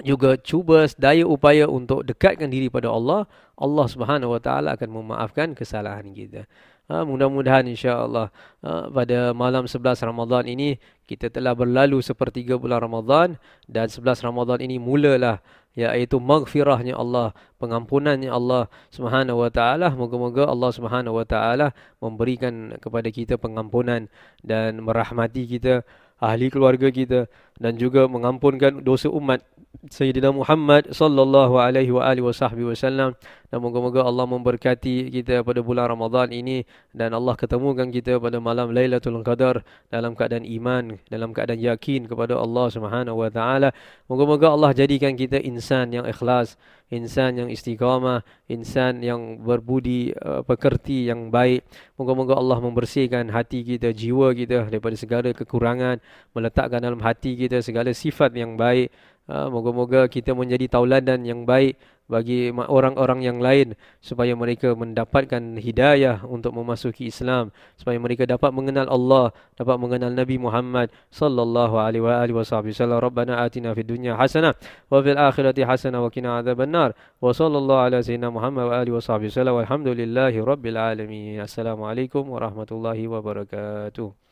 juga 0.02 0.38
cuba 0.42 0.90
daya 0.98 1.26
upaya 1.26 1.70
untuk 1.70 2.06
dekatkan 2.06 2.50
diri 2.50 2.70
pada 2.70 2.90
Allah, 2.90 3.26
Allah 3.58 3.86
Subhanahu 3.86 4.34
Wa 4.38 4.42
Taala 4.42 4.70
akan 4.74 4.90
memaafkan 4.90 5.54
kesalahan 5.54 6.10
kita. 6.14 6.50
Ha, 6.92 7.08
mudah-mudahan 7.08 7.64
insya-Allah 7.72 8.28
ha, 8.60 8.92
pada 8.92 9.32
malam 9.32 9.64
11 9.64 10.04
Ramadan 10.04 10.44
ini 10.44 10.76
kita 11.08 11.32
telah 11.32 11.56
berlalu 11.56 12.04
sepertiga 12.04 12.60
bulan 12.60 12.84
Ramadan 12.84 13.40
dan 13.72 13.88
11 13.88 14.20
Ramadan 14.20 14.60
ini 14.60 14.76
mulalah 14.84 15.40
iaitu 15.74 16.22
maghfirahnya 16.22 16.94
Allah, 16.94 17.34
pengampunannya 17.58 18.30
Allah 18.30 18.70
Subhanahu 18.94 19.42
wa 19.42 19.50
taala. 19.50 19.90
Moga-moga 19.94 20.46
Allah 20.46 20.70
Subhanahu 20.70 21.18
wa 21.18 21.26
taala 21.26 21.74
memberikan 21.98 22.78
kepada 22.78 23.10
kita 23.10 23.42
pengampunan 23.42 24.06
dan 24.46 24.78
merahmati 24.86 25.50
kita, 25.50 25.82
ahli 26.22 26.54
keluarga 26.54 26.94
kita 26.94 27.26
dan 27.58 27.76
juga 27.76 28.06
mengampunkan 28.06 28.86
dosa 28.86 29.10
umat 29.10 29.42
Sayyidina 29.74 30.30
Muhammad 30.30 30.94
sallallahu 30.94 31.58
alaihi 31.58 31.90
wa 31.90 32.06
alihi 32.06 32.22
wasallam 32.22 33.18
dan 33.50 33.58
moga-moga 33.58 34.06
Allah 34.06 34.30
memberkati 34.30 35.10
kita 35.10 35.42
pada 35.42 35.66
bulan 35.66 35.90
Ramadan 35.90 36.30
ini 36.30 36.62
dan 36.94 37.10
Allah 37.10 37.34
ketemukan 37.34 37.90
kita 37.90 38.22
pada 38.22 38.38
malam 38.38 38.70
Lailatul 38.70 39.18
Qadar 39.26 39.66
dalam 39.90 40.14
keadaan 40.14 40.46
iman 40.46 41.02
dalam 41.10 41.34
keadaan 41.34 41.58
yakin 41.58 42.06
kepada 42.06 42.38
Allah 42.38 42.70
Subhanahu 42.70 43.18
wa 43.18 43.30
taala. 43.34 43.74
Moga-moga 44.06 44.54
Allah 44.54 44.78
jadikan 44.78 45.18
kita 45.18 45.42
insan 45.42 45.90
yang 45.90 46.06
ikhlas 46.06 46.54
insan 46.94 47.42
yang 47.42 47.50
istiqamah 47.50 48.22
insan 48.46 49.02
yang 49.02 49.42
berbudi 49.42 50.14
uh, 50.22 50.46
pekerti 50.46 51.10
yang 51.10 51.34
baik. 51.34 51.66
Moga-moga 51.98 52.38
Allah 52.38 52.62
membersihkan 52.62 53.34
hati 53.34 53.66
kita 53.66 53.90
jiwa 53.90 54.38
kita 54.38 54.70
daripada 54.70 54.94
segala 54.94 55.30
kekurangan 55.34 55.98
meletakkan 56.38 56.78
dalam 56.78 57.02
hati 57.02 57.34
kita 57.34 57.66
segala 57.66 57.90
sifat 57.90 58.38
yang 58.38 58.54
baik 58.54 58.94
Ha, 59.24 59.48
moga-moga 59.48 60.12
kita 60.12 60.36
menjadi 60.36 60.68
tauladan 60.68 61.24
yang 61.24 61.48
baik 61.48 61.80
bagi 62.12 62.52
orang-orang 62.52 63.24
yang 63.24 63.40
lain 63.40 63.80
supaya 64.04 64.36
mereka 64.36 64.76
mendapatkan 64.76 65.40
hidayah 65.56 66.28
untuk 66.28 66.52
memasuki 66.52 67.08
Islam 67.08 67.56
supaya 67.80 67.96
mereka 67.96 68.28
dapat 68.28 68.52
mengenal 68.52 68.92
Allah 68.92 69.32
dapat 69.56 69.80
mengenal 69.80 70.12
Nabi 70.12 70.36
Muhammad 70.36 70.92
sallallahu 71.08 71.80
alaihi 71.80 72.36
wasallam. 72.36 73.00
Rabbana 73.00 73.48
atina 73.48 73.72
fid 73.72 73.88
dunya 73.88 74.20
hasanah 74.20 74.54
wa 74.92 75.00
fil 75.00 75.16
akhirati 75.16 75.64
hasanah 75.64 76.04
wa 76.04 76.12
qina 76.12 76.44
adzabannar 76.44 76.92
wa 77.24 77.32
sallallahu 77.32 77.80
ala 77.80 77.98
sayyidina 78.04 78.28
Muhammad 78.28 78.68
wa 78.68 78.76
alihi 78.76 78.96
wasallam. 79.00 79.56
Walhamdulillahi 79.64 80.44
rabbil 80.44 80.76
alamin. 80.76 81.40
Assalamualaikum 81.40 82.28
warahmatullahi 82.28 83.08
wabarakatuh 83.08 84.23